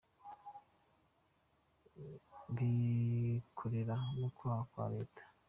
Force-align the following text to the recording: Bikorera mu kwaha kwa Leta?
Bikorera 2.55 3.95
mu 4.19 4.27
kwaha 4.37 4.63
kwa 4.71 4.85
Leta? 4.95 5.23